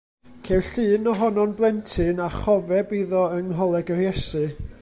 Ceir 0.45 0.63
llun 0.87 1.09
ohono'n 1.11 1.53
blentyn 1.59 2.23
a 2.27 2.29
chofeb 2.39 2.97
iddo 3.01 3.23
yng 3.37 3.49
Ngholeg 3.55 3.97
yr 3.99 4.03
Iesu. 4.09 4.47